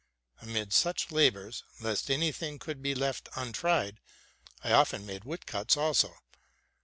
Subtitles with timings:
[0.41, 3.99] Amidst such labors, lest any thing should be left untried,
[4.63, 6.15] I often made wood cuts also.